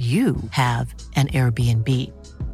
[0.00, 1.86] you have an Airbnb.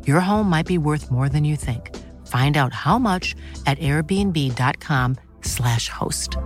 [0.04, 1.95] Your home might be worth more than you think.
[2.27, 6.37] Find out how much at airbnb.com/slash host.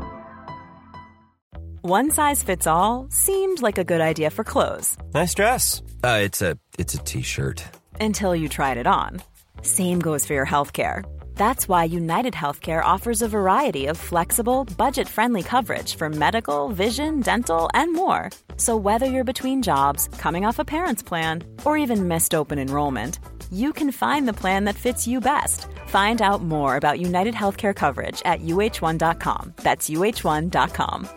[1.80, 4.98] One size fits all seemed like a good idea for clothes.
[5.14, 5.80] Nice dress.
[6.04, 7.64] Uh, it's a it's a t-shirt.
[7.98, 9.22] Until you tried it on.
[9.62, 11.02] Same goes for your healthcare.
[11.40, 17.20] That's why United Healthcare offers a variety of flexible, budget friendly coverage for medical, vision,
[17.20, 18.28] dental, and more.
[18.58, 23.20] So, whether you're between jobs, coming off a parent's plan, or even missed open enrollment,
[23.50, 25.66] you can find the plan that fits you best.
[25.86, 29.54] Find out more about United Healthcare coverage at uh1.com.
[29.62, 31.08] That's uh1.com.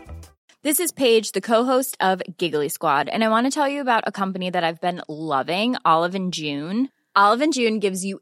[0.61, 4.07] This is Paige, the co-host of Giggly Squad, and I want to tell you about
[4.07, 6.87] a company that I've been loving, Olive and June.
[7.13, 8.21] Olive and June gives you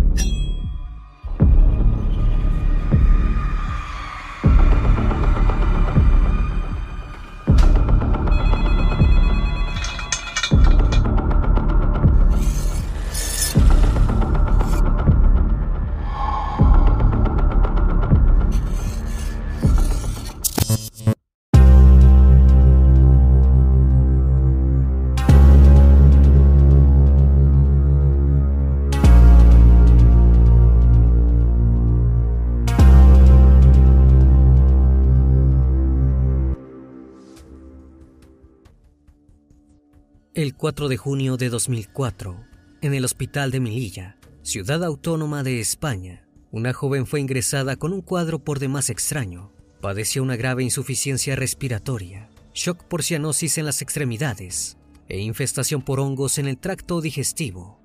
[40.41, 42.35] El 4 de junio de 2004,
[42.81, 48.01] en el hospital de Melilla, ciudad autónoma de España, una joven fue ingresada con un
[48.01, 49.51] cuadro por demás extraño.
[49.81, 54.77] Padecía una grave insuficiencia respiratoria, shock por cianosis en las extremidades
[55.09, 57.79] e infestación por hongos en el tracto digestivo.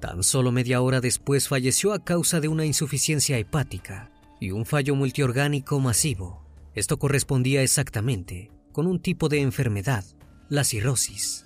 [0.00, 4.10] Tan solo media hora después falleció a causa de una insuficiencia hepática
[4.40, 6.44] y un fallo multiorgánico masivo.
[6.74, 10.04] Esto correspondía exactamente con un tipo de enfermedad
[10.48, 11.43] la cirrosis.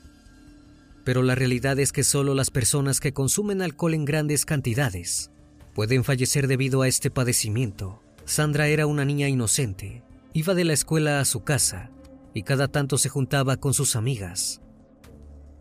[1.09, 5.31] Pero la realidad es que solo las personas que consumen alcohol en grandes cantidades
[5.75, 8.03] pueden fallecer debido a este padecimiento.
[8.27, 10.03] Sandra era una niña inocente,
[10.35, 11.91] iba de la escuela a su casa
[12.35, 14.61] y cada tanto se juntaba con sus amigas.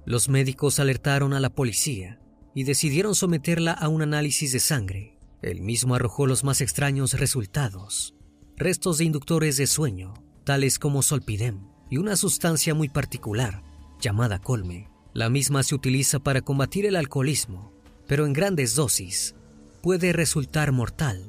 [0.03, 2.19] Los médicos alertaron a la policía
[2.53, 5.17] y decidieron someterla a un análisis de sangre.
[5.41, 8.15] El mismo arrojó los más extraños resultados.
[8.57, 10.13] Restos de inductores de sueño,
[10.43, 13.63] tales como solpidem, y una sustancia muy particular,
[14.01, 14.89] llamada colme.
[15.17, 17.73] La misma se utiliza para combatir el alcoholismo,
[18.05, 19.33] pero en grandes dosis
[19.81, 21.25] puede resultar mortal.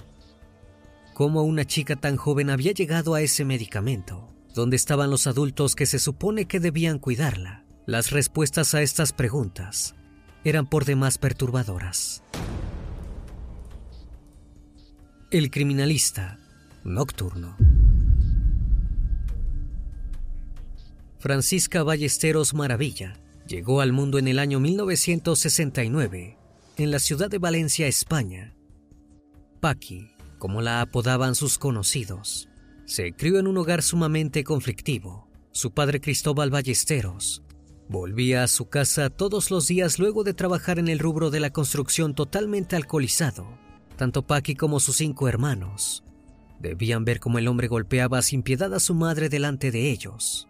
[1.15, 4.29] ¿Cómo una chica tan joven había llegado a ese medicamento?
[4.55, 7.65] ¿Dónde estaban los adultos que se supone que debían cuidarla?
[7.87, 9.95] Las respuestas a estas preguntas
[10.45, 12.23] eran por demás perturbadoras.
[15.31, 16.39] El criminalista
[16.85, 17.57] nocturno.
[21.19, 26.37] Francisca Ballesteros Maravilla llegó al mundo en el año 1969
[26.77, 28.55] en la ciudad de Valencia, España.
[29.61, 32.49] Paqui, como la apodaban sus conocidos,
[32.85, 35.29] se crió en un hogar sumamente conflictivo.
[35.51, 37.43] Su padre Cristóbal Ballesteros
[37.89, 41.51] volvía a su casa todos los días luego de trabajar en el rubro de la
[41.51, 43.59] construcción totalmente alcoholizado.
[43.97, 46.05] Tanto Paqui como sus cinco hermanos
[46.61, 50.49] debían ver cómo el hombre golpeaba sin piedad a su madre delante de ellos.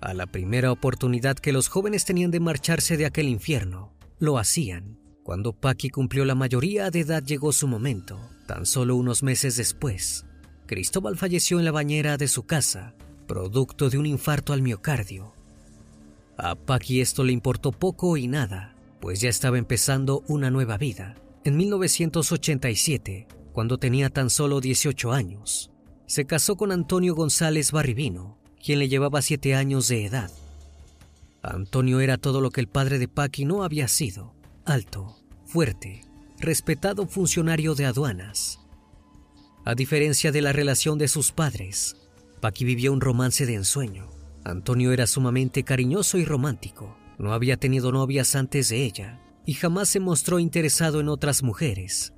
[0.00, 4.98] A la primera oportunidad que los jóvenes tenían de marcharse de aquel infierno, lo hacían.
[5.22, 8.18] Cuando Paqui cumplió la mayoría de edad llegó su momento.
[8.46, 10.24] Tan solo unos meses después,
[10.66, 12.94] Cristóbal falleció en la bañera de su casa,
[13.26, 15.34] producto de un infarto al miocardio.
[16.38, 21.14] A Paki esto le importó poco y nada, pues ya estaba empezando una nueva vida.
[21.44, 25.70] En 1987, cuando tenía tan solo 18 años,
[26.06, 30.30] se casó con Antonio González Barribino, quien le llevaba 7 años de edad.
[31.42, 34.34] Antonio era todo lo que el padre de Paqui no había sido,
[34.64, 35.16] alto,
[35.46, 36.02] fuerte,
[36.38, 38.60] respetado funcionario de aduanas.
[39.64, 41.96] A diferencia de la relación de sus padres,
[42.40, 44.08] Paqui vivió un romance de ensueño.
[44.44, 46.96] Antonio era sumamente cariñoso y romántico.
[47.18, 52.14] No había tenido novias antes de ella y jamás se mostró interesado en otras mujeres.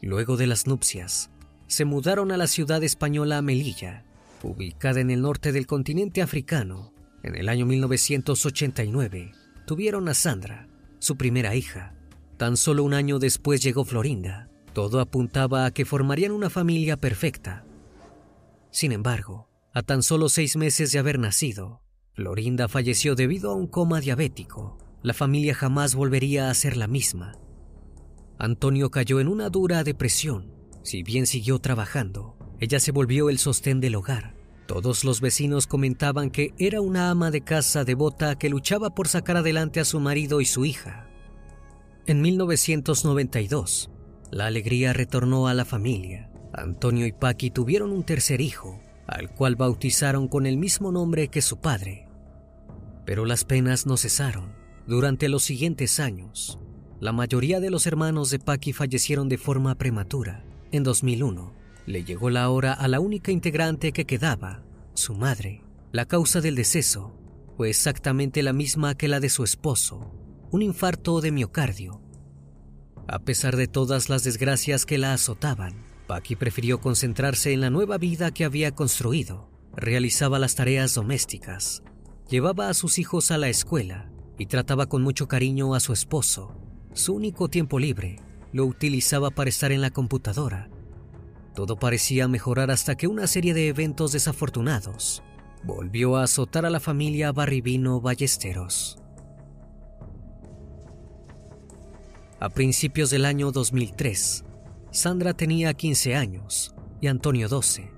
[0.00, 1.30] Luego de las nupcias,
[1.68, 4.04] se mudaron a la ciudad española Melilla,
[4.48, 6.92] ubicada en el norte del continente africano.
[7.22, 9.32] En el año 1989
[9.66, 10.68] tuvieron a Sandra,
[10.98, 11.94] su primera hija.
[12.36, 14.48] Tan solo un año después llegó Florinda.
[14.72, 17.64] Todo apuntaba a que formarían una familia perfecta.
[18.70, 21.82] Sin embargo, a tan solo seis meses de haber nacido,
[22.14, 24.78] Florinda falleció debido a un coma diabético.
[25.02, 27.32] La familia jamás volvería a ser la misma.
[28.38, 30.52] Antonio cayó en una dura depresión.
[30.82, 34.36] Si bien siguió trabajando, ella se volvió el sostén del hogar.
[34.68, 39.36] Todos los vecinos comentaban que era una ama de casa devota que luchaba por sacar
[39.36, 41.08] adelante a su marido y su hija.
[42.06, 43.90] En 1992,
[44.30, 46.30] la alegría retornó a la familia.
[46.52, 51.42] Antonio y Paqui tuvieron un tercer hijo, al cual bautizaron con el mismo nombre que
[51.42, 52.06] su padre.
[53.04, 54.52] Pero las penas no cesaron.
[54.86, 56.60] Durante los siguientes años,
[57.00, 60.44] la mayoría de los hermanos de Paki fallecieron de forma prematura.
[60.70, 64.62] En 2001, le llegó la hora a la única integrante que quedaba,
[64.94, 65.62] su madre.
[65.90, 67.12] La causa del deceso
[67.56, 70.12] fue exactamente la misma que la de su esposo,
[70.50, 72.00] un infarto de miocardio.
[73.08, 75.74] A pesar de todas las desgracias que la azotaban,
[76.06, 79.50] Paki prefirió concentrarse en la nueva vida que había construido.
[79.74, 81.82] Realizaba las tareas domésticas,
[82.28, 86.54] llevaba a sus hijos a la escuela y trataba con mucho cariño a su esposo,
[86.94, 88.20] su único tiempo libre
[88.52, 90.68] lo utilizaba para estar en la computadora.
[91.54, 95.22] Todo parecía mejorar hasta que una serie de eventos desafortunados
[95.64, 98.98] volvió a azotar a la familia Barribino Ballesteros.
[102.40, 104.44] A principios del año 2003,
[104.90, 107.92] Sandra tenía 15 años y Antonio 12.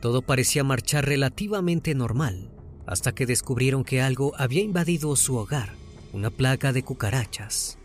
[0.00, 2.50] Todo parecía marchar relativamente normal
[2.86, 5.74] hasta que descubrieron que algo había invadido su hogar,
[6.12, 7.78] una plaga de cucarachas.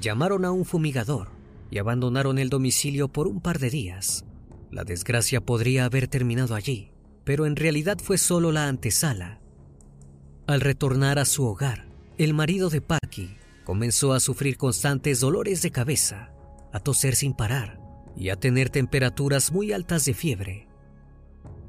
[0.00, 1.28] Llamaron a un fumigador
[1.74, 4.24] y abandonaron el domicilio por un par de días.
[4.70, 6.92] La desgracia podría haber terminado allí,
[7.24, 9.40] pero en realidad fue solo la antesala.
[10.46, 13.34] Al retornar a su hogar, el marido de Paki
[13.64, 16.30] comenzó a sufrir constantes dolores de cabeza,
[16.72, 17.80] a toser sin parar
[18.16, 20.68] y a tener temperaturas muy altas de fiebre.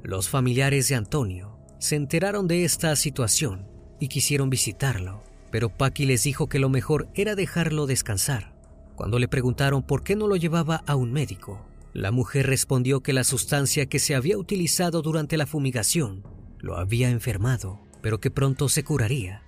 [0.04, 3.66] Los familiares de Antonio se enteraron de esta situación
[3.98, 8.55] y quisieron visitarlo, pero Paki les dijo que lo mejor era dejarlo descansar.
[8.96, 13.12] Cuando le preguntaron por qué no lo llevaba a un médico, la mujer respondió que
[13.12, 16.24] la sustancia que se había utilizado durante la fumigación
[16.58, 19.42] lo había enfermado, pero que pronto se curaría.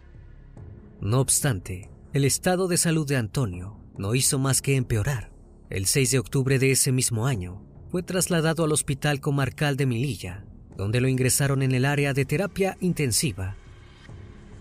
[1.01, 5.33] No obstante, el estado de salud de Antonio no hizo más que empeorar.
[5.71, 10.45] El 6 de octubre de ese mismo año, fue trasladado al Hospital Comarcal de Mililla,
[10.77, 13.57] donde lo ingresaron en el área de terapia intensiva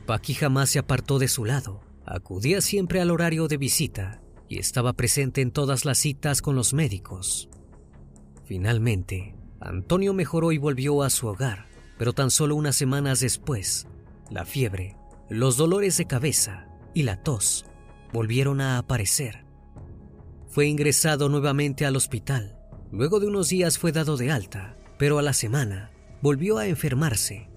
[0.07, 1.81] Paqui jamás se apartó de su lado.
[2.05, 6.73] Acudía siempre al horario de visita y estaba presente en todas las citas con los
[6.73, 7.49] médicos.
[8.45, 13.87] Finalmente, Antonio mejoró y volvió a su hogar, pero tan solo unas semanas después,
[14.29, 14.95] la fiebre,
[15.29, 17.65] los dolores de cabeza y la tos
[18.13, 19.45] volvieron a aparecer.
[20.47, 22.57] Fue ingresado nuevamente al hospital.
[22.91, 27.49] Luego de unos días fue dado de alta, pero a la semana volvió a enfermarse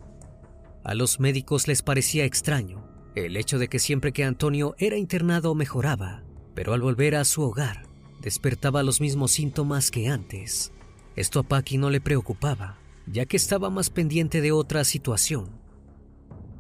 [0.85, 5.55] a los médicos les parecía extraño el hecho de que siempre que Antonio era internado
[5.55, 6.23] mejoraba,
[6.55, 7.87] pero al volver a su hogar
[8.21, 10.73] despertaba los mismos síntomas que antes.
[11.17, 15.51] Esto a Paki no le preocupaba, ya que estaba más pendiente de otra situación.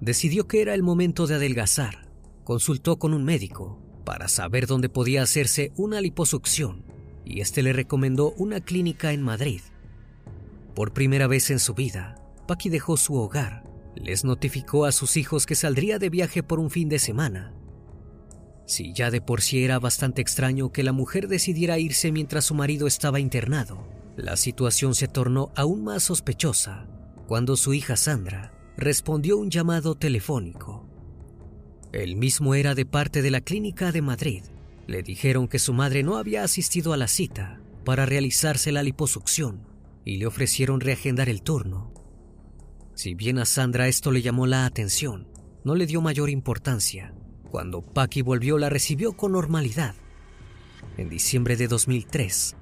[0.01, 2.09] Decidió que era el momento de adelgazar.
[2.45, 6.85] Consultó con un médico para saber dónde podía hacerse una liposucción
[7.25, 9.61] y este le recomendó una clínica en Madrid.
[10.75, 12.17] Por primera vez en su vida,
[12.47, 16.71] Paki dejó su hogar les notificó a sus hijos que saldría de viaje por un
[16.71, 17.53] fin de semana.
[18.67, 22.55] Si ya de por sí era bastante extraño que la mujer decidiera irse mientras su
[22.55, 23.87] marido estaba internado,
[24.17, 26.87] la situación se tornó aún más sospechosa
[27.27, 30.87] cuando su hija Sandra respondió un llamado telefónico.
[31.93, 34.45] El mismo era de parte de la clínica de Madrid.
[34.87, 39.67] Le dijeron que su madre no había asistido a la cita para realizarse la liposucción
[40.05, 41.93] y le ofrecieron reagendar el turno
[43.01, 45.27] si bien a Sandra esto le llamó la atención,
[45.65, 47.15] no le dio mayor importancia.
[47.51, 49.95] Cuando Paki volvió la recibió con normalidad.
[50.97, 52.57] En diciembre de 2003,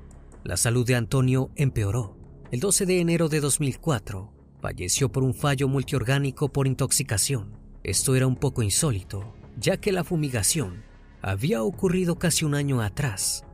[0.45, 2.17] la salud de Antonio empeoró.
[2.51, 7.59] El 12 de enero de 2004, falleció por un fallo multiorgánico por intoxicación.
[7.85, 10.83] Esto era un poco insólito, ya que la fumigación
[11.21, 13.45] había ocurrido casi un año atrás.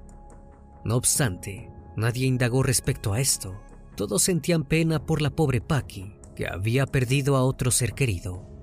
[0.85, 3.61] No obstante, nadie indagó respecto a esto.
[3.97, 8.54] Todos sentían pena por la pobre Paki, que había perdido a otro ser querido.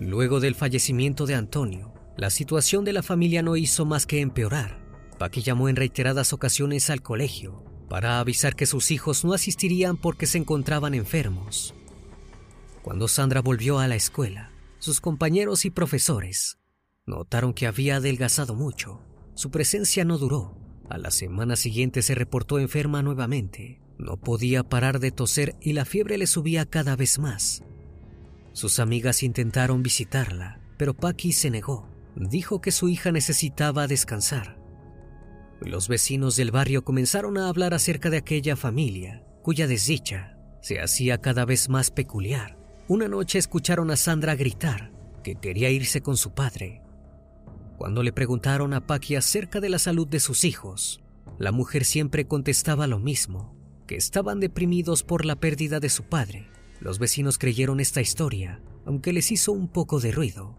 [0.00, 4.80] Luego del fallecimiento de Antonio, la situación de la familia no hizo más que empeorar.
[5.18, 10.26] Paki llamó en reiteradas ocasiones al colegio para avisar que sus hijos no asistirían porque
[10.26, 11.74] se encontraban enfermos.
[12.82, 16.56] Cuando Sandra volvió a la escuela, sus compañeros y profesores
[17.04, 19.02] notaron que había adelgazado mucho.
[19.34, 20.56] Su presencia no duró.
[20.88, 23.82] A la semana siguiente se reportó enferma nuevamente.
[23.98, 27.62] No podía parar de toser y la fiebre le subía cada vez más.
[28.52, 31.88] Sus amigas intentaron visitarla, pero Paki se negó.
[32.16, 34.58] Dijo que su hija necesitaba descansar.
[35.60, 41.18] Los vecinos del barrio comenzaron a hablar acerca de aquella familia, cuya desdicha se hacía
[41.18, 42.58] cada vez más peculiar.
[42.88, 44.92] Una noche escucharon a Sandra gritar
[45.22, 46.82] que quería irse con su padre.
[47.78, 51.02] Cuando le preguntaron a Paki acerca de la salud de sus hijos,
[51.38, 53.54] la mujer siempre contestaba lo mismo,
[53.86, 56.49] que estaban deprimidos por la pérdida de su padre.
[56.80, 60.56] Los vecinos creyeron esta historia, aunque les hizo un poco de ruido.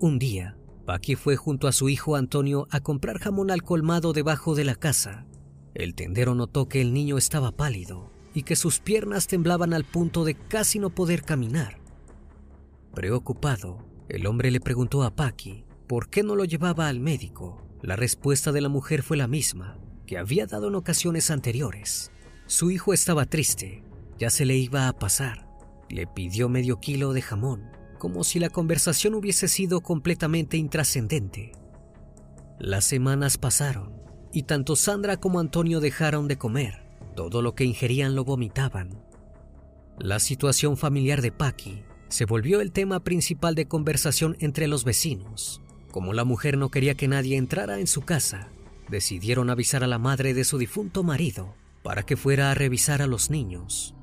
[0.00, 4.56] Un día, Paqui fue junto a su hijo Antonio a comprar jamón al colmado debajo
[4.56, 5.26] de la casa.
[5.74, 10.24] El tendero notó que el niño estaba pálido y que sus piernas temblaban al punto
[10.24, 11.78] de casi no poder caminar.
[12.92, 17.64] Preocupado, el hombre le preguntó a Paqui por qué no lo llevaba al médico.
[17.80, 22.10] La respuesta de la mujer fue la misma que había dado en ocasiones anteriores.
[22.46, 23.84] Su hijo estaba triste,
[24.22, 25.48] ya se le iba a pasar.
[25.88, 31.50] Le pidió medio kilo de jamón como si la conversación hubiese sido completamente intrascendente.
[32.60, 34.00] Las semanas pasaron
[34.32, 36.84] y tanto Sandra como Antonio dejaron de comer.
[37.16, 39.02] Todo lo que ingerían lo vomitaban.
[39.98, 45.60] La situación familiar de Paki se volvió el tema principal de conversación entre los vecinos.
[45.90, 48.50] Como la mujer no quería que nadie entrara en su casa,
[48.88, 53.08] decidieron avisar a la madre de su difunto marido para que fuera a revisar a
[53.08, 53.96] los niños.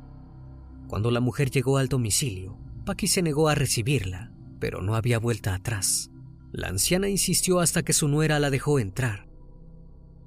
[0.89, 5.53] Cuando la mujer llegó al domicilio, Paki se negó a recibirla, pero no había vuelta
[5.53, 6.10] atrás.
[6.51, 9.29] La anciana insistió hasta que su nuera la dejó entrar.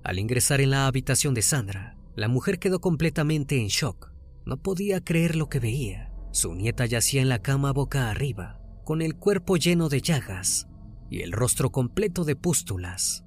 [0.04, 4.12] Al ingresar en la habitación de Sandra, la mujer quedó completamente en shock.
[4.46, 6.12] No podía creer lo que veía.
[6.30, 10.68] Su nieta yacía en la cama boca arriba, con el cuerpo lleno de llagas
[11.10, 13.24] y el rostro completo de pústulas.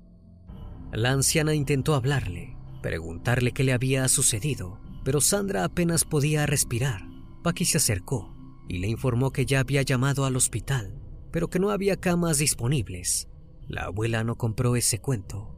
[0.93, 7.14] La anciana intentó hablarle, preguntarle qué le había sucedido, pero Sandra apenas podía respirar.
[7.45, 8.35] Paki se acercó
[8.67, 10.99] y le informó que ya había llamado al hospital,
[11.31, 13.29] pero que no había camas disponibles.
[13.67, 15.55] La abuela no compró ese cuento.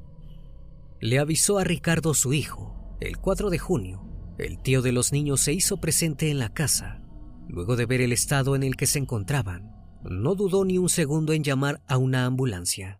[0.99, 2.97] Le avisó a Ricardo su hijo.
[2.99, 4.03] El 4 de junio,
[4.37, 7.01] el tío de los niños se hizo presente en la casa.
[7.47, 9.71] Luego de ver el estado en el que se encontraban,
[10.03, 12.99] no dudó ni un segundo en llamar a una ambulancia.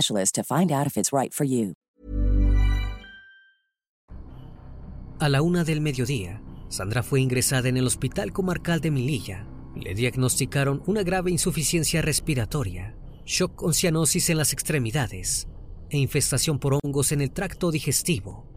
[0.07, 1.31] to find out if it's right.
[5.19, 9.47] A la una del mediodía, Sandra fue ingresada en el Hospital Comarcal de Mililla.
[9.75, 15.47] Le diagnosticaron una grave insuficiencia respiratoria, shock con cianosis en las extremidades
[15.89, 18.47] e infestación por hongos en el tracto digestivo.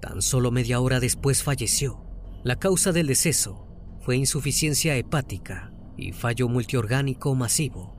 [0.00, 2.04] Tan solo media hora después falleció.
[2.42, 3.66] La causa del deceso
[4.00, 7.96] fue insuficiencia hepática y fallo multiorgánico masivo.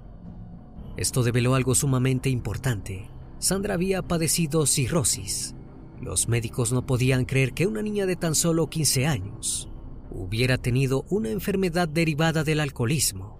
[0.98, 3.10] Esto develó algo sumamente importante.
[3.40, 5.56] Sandra había padecido cirrosis.
[6.02, 9.70] Los médicos no podían creer que una niña de tan solo 15 años
[10.10, 13.40] hubiera tenido una enfermedad derivada del alcoholismo.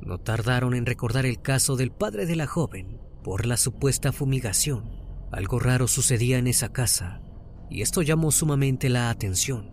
[0.00, 4.90] No tardaron en recordar el caso del padre de la joven por la supuesta fumigación.
[5.32, 7.22] Algo raro sucedía en esa casa
[7.70, 9.72] y esto llamó sumamente la atención.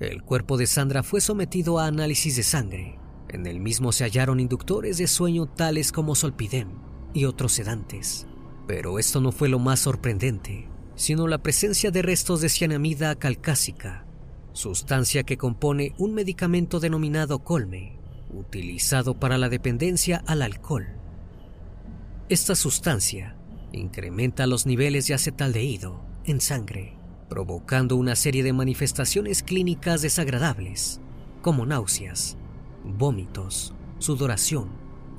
[0.00, 2.98] El cuerpo de Sandra fue sometido a análisis de sangre.
[3.34, 6.68] En el mismo se hallaron inductores de sueño tales como solpidem
[7.12, 8.28] y otros sedantes.
[8.68, 14.06] Pero esto no fue lo más sorprendente, sino la presencia de restos de cianamida calcásica,
[14.52, 17.98] sustancia que compone un medicamento denominado colme,
[18.30, 20.86] utilizado para la dependencia al alcohol.
[22.28, 23.36] Esta sustancia
[23.72, 26.96] incrementa los niveles de acetaldehído en sangre,
[27.28, 31.00] provocando una serie de manifestaciones clínicas desagradables,
[31.42, 32.38] como náuseas,
[32.84, 34.68] vómitos, sudoración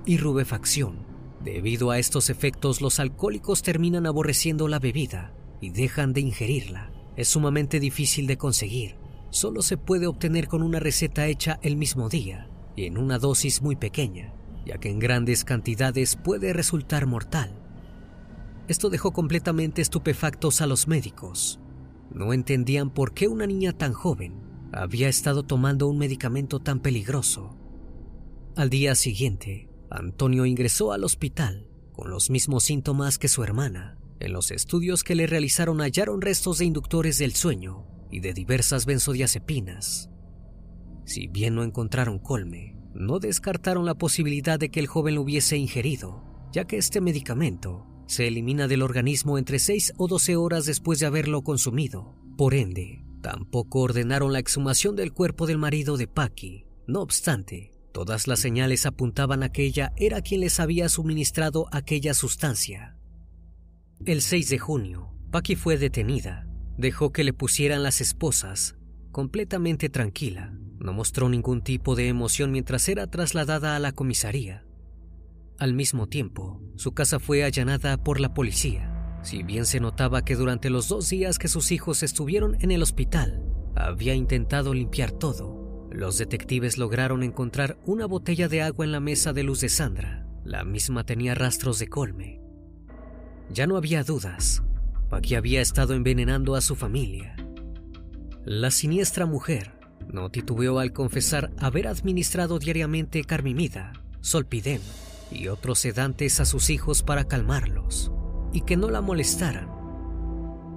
[0.06, 1.06] y rubefacción.
[1.44, 6.92] Debido a estos efectos, los alcohólicos terminan aborreciendo la bebida y dejan de ingerirla.
[7.18, 8.96] Es sumamente difícil de conseguir.
[9.30, 13.62] Solo se puede obtener con una receta hecha el mismo día y en una dosis
[13.62, 14.34] muy pequeña,
[14.66, 17.54] ya que en grandes cantidades puede resultar mortal.
[18.68, 21.60] Esto dejó completamente estupefactos a los médicos.
[22.12, 24.45] No entendían por qué una niña tan joven
[24.76, 27.58] había estado tomando un medicamento tan peligroso.
[28.58, 33.98] Al día siguiente, Antonio ingresó al hospital con los mismos síntomas que su hermana.
[34.20, 38.86] En los estudios que le realizaron hallaron restos de inductores del sueño y de diversas
[38.86, 40.10] benzodiazepinas.
[41.06, 45.56] Si bien no encontraron colme, no descartaron la posibilidad de que el joven lo hubiese
[45.56, 51.00] ingerido, ya que este medicamento se elimina del organismo entre 6 o 12 horas después
[51.00, 52.16] de haberlo consumido.
[52.38, 56.68] Por ende, tampoco ordenaron la exhumación del cuerpo del marido de Paki.
[56.86, 62.14] No obstante, todas las señales apuntaban a que ella era quien les había suministrado aquella
[62.14, 63.00] sustancia.
[64.06, 66.48] El 6 de junio, Paki fue detenida.
[66.78, 68.76] Dejó que le pusieran las esposas,
[69.12, 70.54] completamente tranquila.
[70.78, 74.68] No mostró ningún tipo de emoción mientras era trasladada a la comisaría.
[75.58, 78.95] Al mismo tiempo, su casa fue allanada por la policía.
[79.26, 82.84] Si bien se notaba que durante los dos días que sus hijos estuvieron en el
[82.84, 83.42] hospital,
[83.76, 89.34] había intentado limpiar todo, los detectives lograron encontrar una botella de agua en la mesa
[89.34, 90.28] de luz de Sandra.
[90.44, 92.40] La misma tenía rastros de colme.
[93.50, 94.62] Ya no había dudas.
[95.10, 97.36] Paqui había estado envenenando a su familia.
[98.44, 99.72] La siniestra mujer
[100.08, 104.82] no titubeó al confesar haber administrado diariamente carmimida, solpidem
[105.32, 108.12] y otros sedantes a sus hijos para calmarlos
[108.56, 109.68] y que no la molestaran.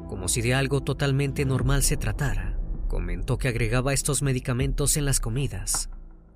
[0.09, 5.21] Como si de algo totalmente normal se tratara, comentó que agregaba estos medicamentos en las
[5.21, 5.89] comidas.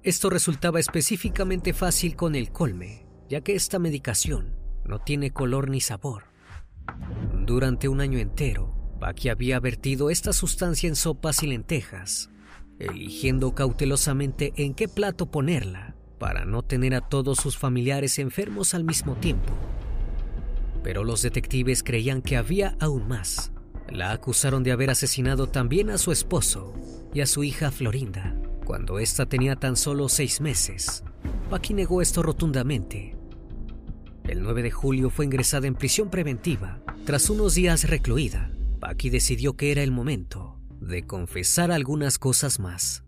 [0.05, 5.81] Esto resultaba específicamente fácil con el colme, ya que esta medicación no tiene color ni
[5.81, 6.25] sabor.
[7.45, 12.31] Durante un año entero, Paki había vertido esta sustancia en sopas y lentejas,
[12.79, 18.85] eligiendo cautelosamente en qué plato ponerla para no tener a todos sus familiares enfermos al
[18.85, 19.53] mismo tiempo.
[20.83, 23.53] Pero los detectives creían que había aún más.
[23.89, 26.75] La acusaron de haber asesinado también a su esposo
[27.13, 31.05] y a su hija Florinda, cuando ésta tenía tan solo seis meses.
[31.51, 33.17] Paki negó esto rotundamente.
[34.25, 36.81] El 9 de julio fue ingresada en prisión preventiva.
[37.05, 43.05] Tras unos días recluida, Paki decidió que era el momento de confesar algunas cosas más.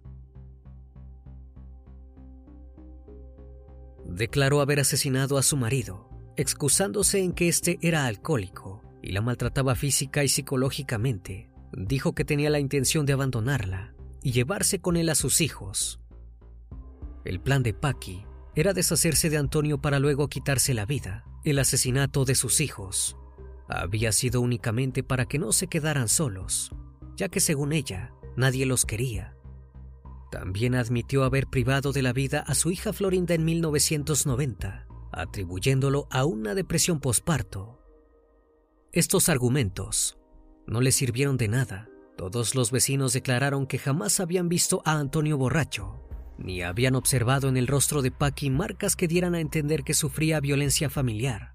[4.15, 9.75] declaró haber asesinado a su marido, excusándose en que éste era alcohólico y la maltrataba
[9.75, 11.51] física y psicológicamente.
[11.73, 16.01] Dijo que tenía la intención de abandonarla y llevarse con él a sus hijos.
[17.25, 21.25] El plan de Paki era deshacerse de Antonio para luego quitarse la vida.
[21.45, 23.17] El asesinato de sus hijos
[23.69, 26.71] había sido únicamente para que no se quedaran solos,
[27.17, 29.37] ya que según ella, nadie los quería.
[30.31, 34.87] También admitió haber privado de la vida a su hija Florinda en 1990,
[35.21, 37.81] atribuyéndolo a una depresión posparto.
[38.93, 40.19] Estos argumentos
[40.67, 41.89] no le sirvieron de nada.
[42.17, 46.01] Todos los vecinos declararon que jamás habían visto a Antonio borracho,
[46.39, 50.41] ni habían observado en el rostro de Paki marcas que dieran a entender que sufría
[50.41, 51.55] violencia familiar.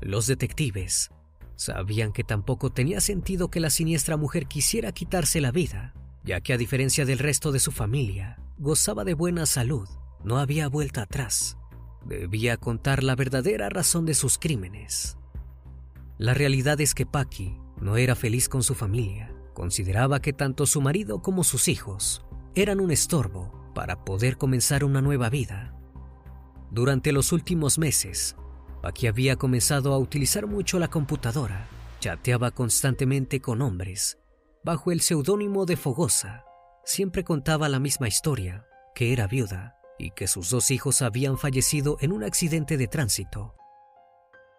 [0.00, 1.10] Los detectives
[1.56, 6.52] sabían que tampoco tenía sentido que la siniestra mujer quisiera quitarse la vida, ya que
[6.52, 9.88] a diferencia del resto de su familia, gozaba de buena salud,
[10.22, 11.56] no había vuelta atrás.
[12.06, 15.18] Debía contar la verdadera razón de sus crímenes.
[16.18, 19.34] La realidad es que Paki no era feliz con su familia.
[19.54, 25.02] Consideraba que tanto su marido como sus hijos eran un estorbo para poder comenzar una
[25.02, 25.74] nueva vida.
[26.70, 28.36] Durante los últimos meses,
[28.82, 31.66] Paki había comenzado a utilizar mucho la computadora.
[31.98, 34.18] Chateaba constantemente con hombres.
[34.62, 36.44] Bajo el seudónimo de Fogosa,
[36.84, 38.64] siempre contaba la misma historia,
[38.94, 43.54] que era viuda y que sus dos hijos habían fallecido en un accidente de tránsito.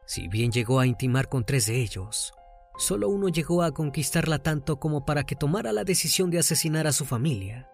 [0.06, 2.34] Si bien llegó a intimar con tres de ellos,
[2.78, 6.94] solo uno llegó a conquistarla tanto como para que tomara la decisión de asesinar a
[6.94, 7.70] su familia.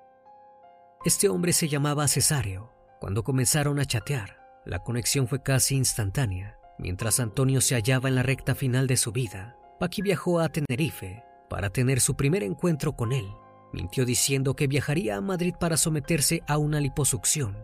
[1.05, 2.71] Este hombre se llamaba Cesario.
[2.99, 6.57] Cuando comenzaron a chatear, la conexión fue casi instantánea.
[6.79, 11.23] Mientras Antonio se hallaba en la recta final de su vida, Paqui viajó a Tenerife
[11.49, 13.27] para tener su primer encuentro con él.
[13.73, 17.57] Mintió diciendo que viajaría a Madrid para someterse a una liposucción.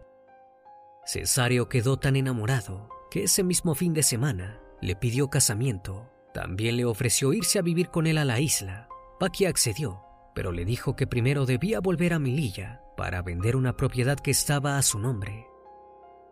[1.05, 6.09] Cesario quedó tan enamorado que ese mismo fin de semana le pidió casamiento.
[6.33, 8.87] También le ofreció irse a vivir con él a la isla.
[9.19, 10.01] Paqui accedió,
[10.33, 14.77] pero le dijo que primero debía volver a Mililla para vender una propiedad que estaba
[14.77, 15.45] a su nombre.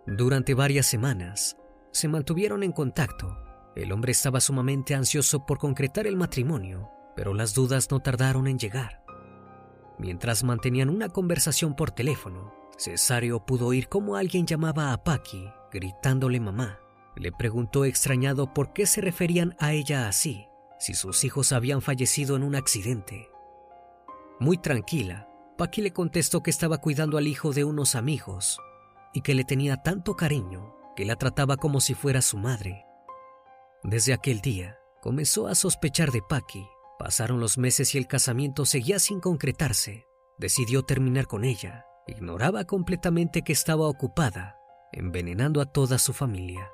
[0.05, 1.57] Durante varias semanas
[1.91, 3.37] se mantuvieron en contacto.
[3.75, 8.57] El hombre estaba sumamente ansioso por concretar el matrimonio, pero las dudas no tardaron en
[8.57, 9.06] llegar.
[9.97, 16.39] Mientras mantenían una conversación por teléfono, Cesario pudo oír cómo alguien llamaba a Paqui, gritándole
[16.39, 16.79] mamá.
[17.15, 20.47] Le preguntó extrañado por qué se referían a ella así,
[20.79, 23.29] si sus hijos habían fallecido en un accidente.
[24.39, 28.59] Muy tranquila, Paqui le contestó que estaba cuidando al hijo de unos amigos
[29.13, 32.85] y que le tenía tanto cariño que la trataba como si fuera su madre.
[33.83, 36.67] Desde aquel día, comenzó a sospechar de Paqui.
[36.99, 40.07] Pasaron los meses y el casamiento seguía sin concretarse.
[40.37, 41.85] Decidió terminar con ella.
[42.07, 44.57] Ignoraba completamente que estaba ocupada,
[44.91, 46.71] envenenando a toda su familia.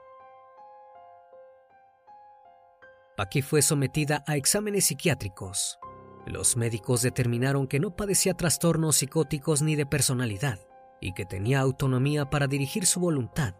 [3.17, 5.77] Paqui fue sometida a exámenes psiquiátricos.
[6.25, 10.59] Los médicos determinaron que no padecía trastornos psicóticos ni de personalidad
[11.01, 13.55] y que tenía autonomía para dirigir su voluntad.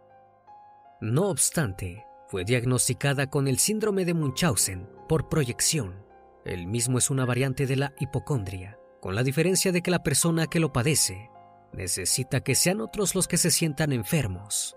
[1.02, 6.03] No obstante, fue diagnosticada con el síndrome de Munchausen por proyección.
[6.46, 10.48] El mismo es una variante de la hipocondria, con la diferencia de que la persona
[10.48, 11.30] que lo padece
[11.72, 14.76] necesita que sean otros los que se sientan enfermos.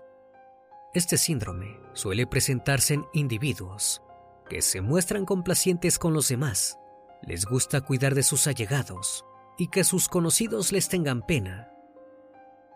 [0.93, 4.01] Este síndrome suele presentarse en individuos
[4.49, 6.79] que se muestran complacientes con los demás,
[7.21, 9.25] les gusta cuidar de sus allegados
[9.57, 11.69] y que sus conocidos les tengan pena.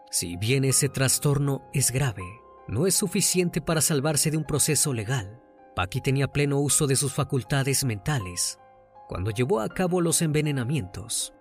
[0.10, 2.26] Si bien ese trastorno es grave,
[2.68, 5.42] no es suficiente para salvarse de un proceso legal.
[5.78, 8.61] Paqui tenía pleno uso de sus facultades mentales
[9.12, 11.34] cuando llevó a cabo los envenenamientos.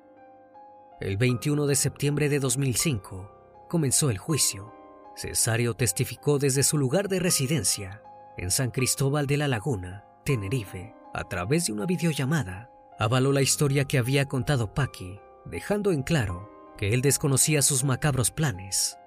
[1.01, 4.75] El 21 de septiembre de 2005 comenzó el juicio.
[5.15, 8.03] Cesario testificó desde su lugar de residencia
[8.37, 13.85] en San Cristóbal de la Laguna Tenerife, a través de una videollamada, avaló la historia
[13.85, 18.99] que había contado Paki, dejando en claro que él desconocía sus macabros planes.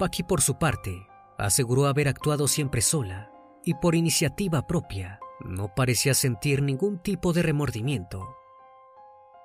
[0.00, 1.06] Paki, por su parte,
[1.38, 3.30] aseguró haber actuado siempre sola
[3.64, 5.20] y por iniciativa propia.
[5.44, 8.36] No parecía sentir ningún tipo de remordimiento.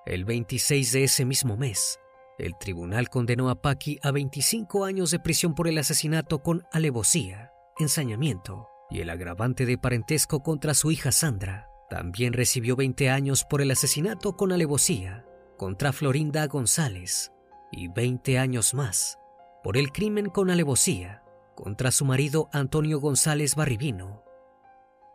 [0.06, 2.00] El 26 de ese mismo mes,
[2.38, 7.52] el tribunal condenó a Paki a 25 años de prisión por el asesinato con alevosía,
[7.80, 11.70] ensañamiento y el agravante de parentesco contra su hija Sandra.
[11.90, 15.26] También recibió 20 años por el asesinato con alevosía
[15.58, 17.32] contra Florinda González
[17.72, 19.18] y 20 años más
[19.64, 21.24] por el crimen con alevosía
[21.56, 24.27] contra su marido Antonio González Barribino.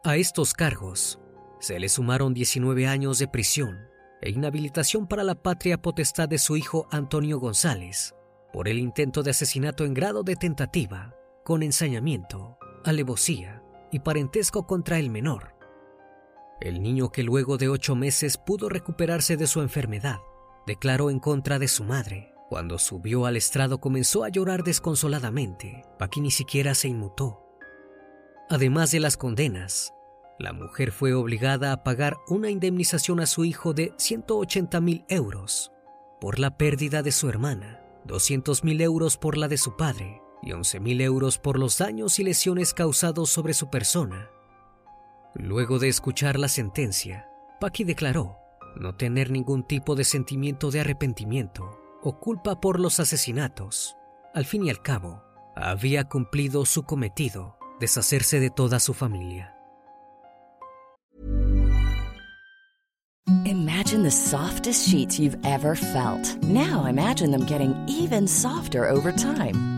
[0.05, 1.21] A estos cargos
[1.61, 3.87] se le sumaron 19 años de prisión
[4.21, 8.13] e inhabilitación para la patria potestad de su hijo Antonio González
[8.53, 13.63] por el intento de asesinato en grado de tentativa con ensañamiento, alevosía
[13.93, 15.55] y parentesco contra el menor.
[16.61, 20.19] El niño que luego de ocho meses pudo recuperarse de su enfermedad,
[20.67, 22.35] declaró en contra de su madre.
[22.49, 25.85] Cuando subió al estrado comenzó a llorar desconsoladamente.
[25.97, 27.42] Paqui ni siquiera se inmutó.
[28.53, 29.95] Además de las condenas,
[30.39, 35.73] la mujer fue obligada a pagar una indemnización a su hijo de 180 mil euros
[36.21, 40.51] por la pérdida de su hermana, 200 mil euros por la de su padre y
[40.51, 44.29] 11.000 euros por los daños y lesiones causados sobre su persona.
[45.35, 48.37] Luego de escuchar la sentencia, Paki declaró
[48.77, 53.97] no tener ningún tipo de sentimiento de arrepentimiento o culpa por los asesinatos.
[54.35, 55.23] Al fin y al cabo,
[55.57, 59.53] había cumplido su cometido, deshacerse de toda su familia.
[63.45, 66.37] Imagine the softest sheets you've ever felt.
[66.43, 69.72] Now imagine them getting even softer over time.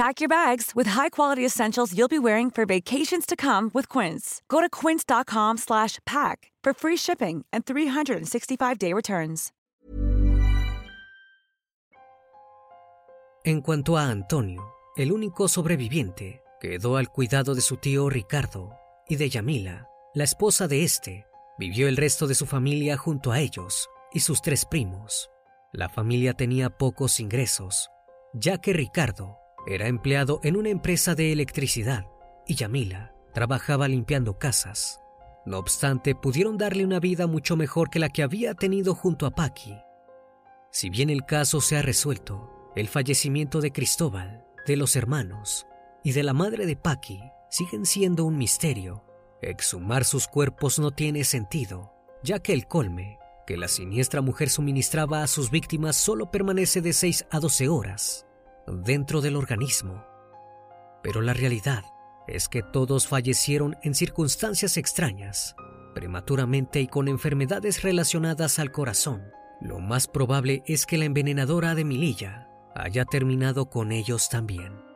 [0.00, 4.40] Pack your bags with high-quality essentials you'll be wearing for vacations to come with Quince.
[4.48, 9.52] Go to quince.com/pack for free shipping and 365-day returns.
[13.44, 18.70] En cuanto a Antonio, el único sobreviviente, quedó al cuidado de su tío Ricardo
[19.06, 21.26] y de Yamila, la esposa de este.
[21.58, 25.28] Vivió el resto de su familia junto a ellos y sus tres primos.
[25.74, 27.90] La familia tenía pocos ingresos,
[28.32, 29.39] ya que Ricardo
[29.70, 32.06] era empleado en una empresa de electricidad
[32.46, 35.00] y Yamila trabajaba limpiando casas.
[35.46, 39.30] No obstante, pudieron darle una vida mucho mejor que la que había tenido junto a
[39.30, 39.76] Paqui.
[40.72, 45.66] Si bien el caso se ha resuelto, el fallecimiento de Cristóbal, de los hermanos
[46.02, 49.04] y de la madre de Paqui siguen siendo un misterio.
[49.40, 55.24] Exhumar sus cuerpos no tiene sentido, ya que el colme que la siniestra mujer suministraba
[55.24, 58.26] a sus víctimas solo permanece de 6 a 12 horas
[58.66, 60.04] dentro del organismo.
[61.02, 61.84] Pero la realidad
[62.26, 65.56] es que todos fallecieron en circunstancias extrañas,
[65.94, 69.22] prematuramente y con enfermedades relacionadas al corazón.
[69.60, 74.90] Lo más probable es que la envenenadora de Mililla haya terminado con ellos también.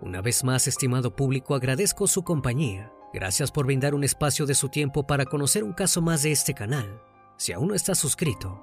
[0.00, 2.92] Una vez más, estimado público, agradezco su compañía.
[3.12, 6.54] Gracias por brindar un espacio de su tiempo para conocer un caso más de este
[6.54, 7.02] canal.
[7.36, 8.62] Si aún no estás suscrito,